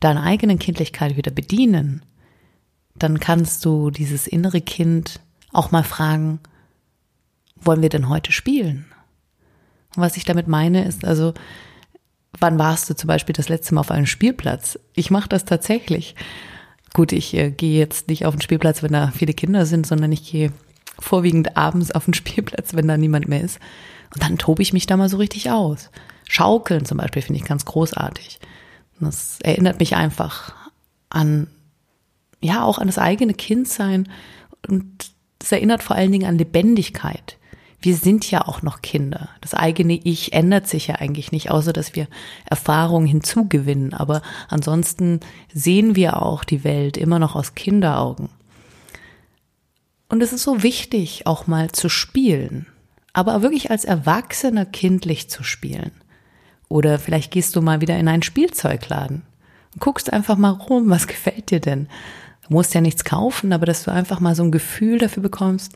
[0.00, 2.02] deiner eigenen Kindlichkeit wieder bedienen.
[2.94, 5.20] Dann kannst du dieses innere Kind
[5.52, 6.40] auch mal fragen,
[7.56, 8.86] wollen wir denn heute spielen?
[9.96, 11.34] Und was ich damit meine, ist also,
[12.38, 14.78] wann warst du zum Beispiel das letzte Mal auf einem Spielplatz?
[14.94, 16.14] Ich mache das tatsächlich.
[16.92, 20.12] Gut, ich äh, gehe jetzt nicht auf den Spielplatz, wenn da viele Kinder sind, sondern
[20.12, 20.52] ich gehe
[20.98, 23.58] vorwiegend abends auf den Spielplatz, wenn da niemand mehr ist.
[24.14, 25.90] Und dann tobe ich mich da mal so richtig aus.
[26.28, 28.40] Schaukeln zum Beispiel finde ich ganz großartig.
[28.98, 30.54] Und das erinnert mich einfach
[31.08, 31.48] an,
[32.40, 34.08] ja, auch an das eigene Kindsein
[34.68, 37.38] und es erinnert vor allen Dingen an Lebendigkeit
[37.80, 39.30] wir sind ja auch noch Kinder.
[39.40, 42.08] Das eigene Ich ändert sich ja eigentlich nicht, außer dass wir
[42.44, 43.94] Erfahrungen hinzugewinnen.
[43.94, 45.20] Aber ansonsten
[45.52, 48.28] sehen wir auch die Welt immer noch aus Kinderaugen.
[50.08, 52.66] Und es ist so wichtig, auch mal zu spielen.
[53.12, 55.92] Aber wirklich als Erwachsener kindlich zu spielen.
[56.68, 59.22] Oder vielleicht gehst du mal wieder in einen Spielzeugladen
[59.74, 61.88] und guckst einfach mal rum, was gefällt dir denn?
[62.46, 65.72] Du musst ja nichts kaufen, aber dass du einfach mal so ein Gefühl dafür bekommst,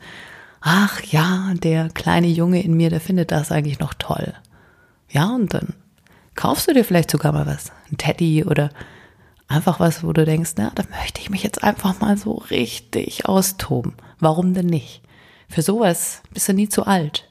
[0.64, 4.32] ach ja, der kleine Junge in mir, der findet das eigentlich noch toll.
[5.10, 5.74] Ja, und dann
[6.34, 8.70] kaufst du dir vielleicht sogar mal was, ein Teddy oder
[9.46, 13.26] einfach was, wo du denkst, na, da möchte ich mich jetzt einfach mal so richtig
[13.26, 13.92] austoben.
[14.18, 15.02] Warum denn nicht?
[15.50, 17.28] Für sowas bist du nie zu alt.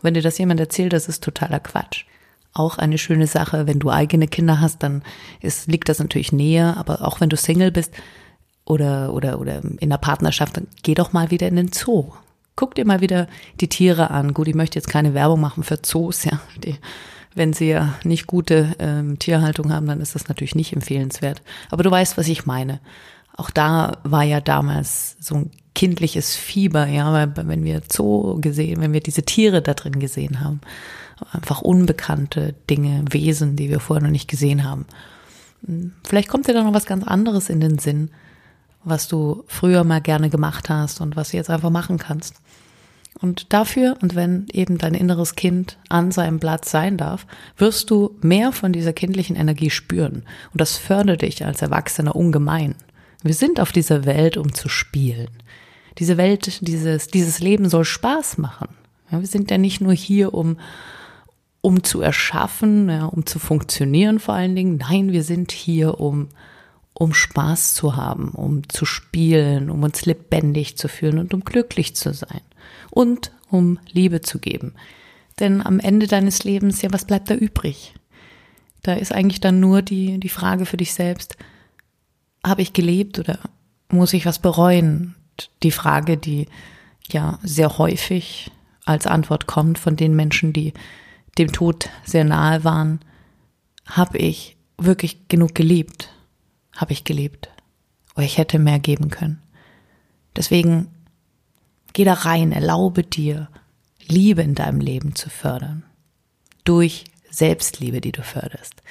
[0.00, 2.04] wenn dir das jemand erzählt, das ist totaler Quatsch.
[2.52, 5.02] Auch eine schöne Sache, wenn du eigene Kinder hast, dann
[5.40, 7.92] ist, liegt das natürlich näher, aber auch wenn du Single bist
[8.64, 12.12] oder, oder, oder in der Partnerschaft, dann geh doch mal wieder in den Zoo
[12.56, 13.28] guck dir mal wieder
[13.60, 14.34] die Tiere an.
[14.34, 16.40] Gut, ich möchte jetzt keine Werbung machen für Zoos, ja.
[16.64, 16.76] Die,
[17.34, 21.42] wenn sie ja nicht gute ähm, Tierhaltung haben, dann ist das natürlich nicht empfehlenswert.
[21.70, 22.80] Aber du weißt, was ich meine.
[23.36, 28.80] Auch da war ja damals so ein kindliches Fieber, ja, weil wenn wir Zoo gesehen,
[28.80, 30.62] wenn wir diese Tiere da drin gesehen haben,
[31.32, 34.86] einfach unbekannte Dinge, Wesen, die wir vorher noch nicht gesehen haben.
[35.66, 38.10] Hm, vielleicht kommt dir da noch was ganz anderes in den Sinn,
[38.86, 42.36] was du früher mal gerne gemacht hast und was du jetzt einfach machen kannst.
[43.20, 48.14] Und dafür, und wenn eben dein inneres Kind an seinem Platz sein darf, wirst du
[48.20, 50.22] mehr von dieser kindlichen Energie spüren.
[50.52, 52.74] Und das fördert dich als Erwachsener ungemein.
[53.22, 55.30] Wir sind auf dieser Welt, um zu spielen.
[55.98, 58.68] Diese Welt, dieses, dieses Leben soll Spaß machen.
[59.10, 60.58] Ja, wir sind ja nicht nur hier, um,
[61.62, 64.76] um zu erschaffen, ja, um zu funktionieren vor allen Dingen.
[64.76, 66.28] Nein, wir sind hier, um,
[66.98, 71.94] um Spaß zu haben, um zu spielen, um uns lebendig zu fühlen und um glücklich
[71.94, 72.40] zu sein
[72.90, 74.72] und um Liebe zu geben.
[75.38, 77.92] Denn am Ende deines Lebens, ja, was bleibt da übrig?
[78.82, 81.36] Da ist eigentlich dann nur die, die Frage für dich selbst,
[82.42, 83.40] habe ich gelebt oder
[83.90, 85.16] muss ich was bereuen?
[85.62, 86.46] Die Frage, die
[87.10, 88.50] ja sehr häufig
[88.86, 90.72] als Antwort kommt von den Menschen, die
[91.36, 93.00] dem Tod sehr nahe waren,
[93.84, 96.15] habe ich wirklich genug geliebt?
[96.76, 97.48] Habe ich geliebt?
[98.14, 99.42] Oder ich hätte mehr geben können?
[100.36, 100.88] Deswegen
[101.96, 103.48] Geh da rein, erlaube dir,
[104.06, 105.82] Liebe in deinem Leben zu fördern.
[106.62, 108.82] Durch Selbstliebe, die du förderst.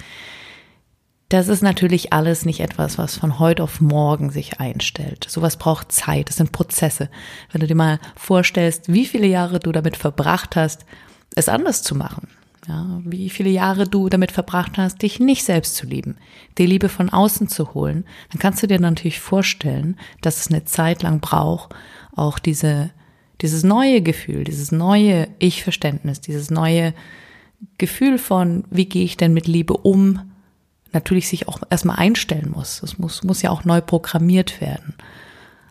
[1.30, 5.28] Das ist natürlich alles nicht etwas, was von heute auf morgen sich einstellt.
[5.30, 7.12] Sowas braucht Zeit, das sind Prozesse.
[7.52, 10.84] Wenn du dir mal vorstellst, wie viele Jahre du damit verbracht hast,
[11.36, 12.28] es anders zu machen.
[12.68, 16.18] Ja, wie viele Jahre du damit verbracht hast, dich nicht selbst zu lieben,
[16.58, 20.66] die Liebe von außen zu holen, dann kannst du dir natürlich vorstellen, dass es eine
[20.66, 21.76] Zeit lang braucht,
[22.16, 22.90] auch diese,
[23.42, 26.96] dieses neue Gefühl, dieses neue Ich-Verständnis, dieses neue
[27.78, 30.32] Gefühl von, wie gehe ich denn mit Liebe um,
[30.92, 32.82] natürlich sich auch erstmal einstellen muss.
[32.82, 34.96] Es muss, muss ja auch neu programmiert werden.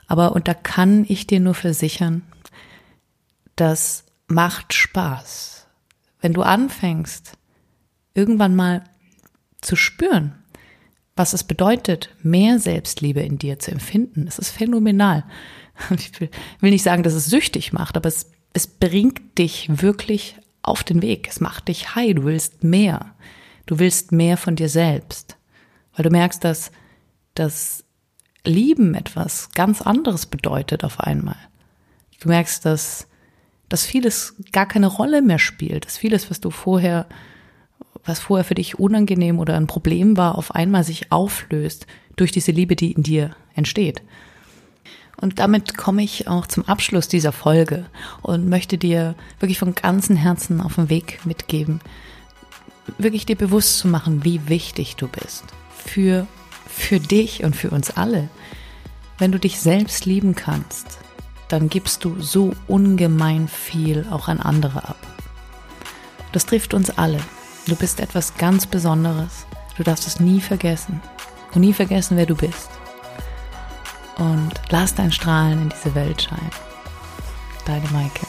[0.06, 2.22] Aber, und da kann ich dir nur versichern,
[3.56, 5.53] das macht Spaß.
[6.24, 7.36] Wenn du anfängst,
[8.14, 8.82] irgendwann mal
[9.60, 10.32] zu spüren,
[11.16, 15.24] was es bedeutet, mehr Selbstliebe in dir zu empfinden, das ist phänomenal.
[15.90, 20.36] ich will, will nicht sagen, dass es süchtig macht, aber es, es bringt dich wirklich
[20.62, 21.28] auf den Weg.
[21.28, 22.14] Es macht dich high.
[22.14, 23.14] Du willst mehr.
[23.66, 25.36] Du willst mehr von dir selbst.
[25.94, 26.72] Weil du merkst, dass
[27.34, 27.84] das
[28.46, 31.36] Lieben etwas ganz anderes bedeutet auf einmal.
[32.20, 33.08] Du merkst, dass,
[33.74, 37.06] dass vieles gar keine Rolle mehr spielt, dass vieles, was du vorher,
[38.04, 42.52] was vorher für dich unangenehm oder ein Problem war, auf einmal sich auflöst durch diese
[42.52, 44.00] Liebe, die in dir entsteht.
[45.20, 47.86] Und damit komme ich auch zum Abschluss dieser Folge
[48.22, 51.80] und möchte dir wirklich von ganzem Herzen auf den Weg mitgeben,
[52.96, 55.42] wirklich dir bewusst zu machen, wie wichtig du bist.
[55.84, 56.28] Für,
[56.68, 58.28] für dich und für uns alle.
[59.18, 61.00] Wenn du dich selbst lieben kannst,
[61.48, 64.96] dann gibst du so ungemein viel auch an andere ab.
[66.32, 67.20] Das trifft uns alle.
[67.66, 69.46] Du bist etwas ganz Besonderes.
[69.76, 71.00] Du darfst es nie vergessen.
[71.54, 72.70] Und nie vergessen, wer du bist.
[74.16, 76.50] Und lass dein Strahlen in diese Welt scheinen.
[77.64, 78.26] Deine Maike.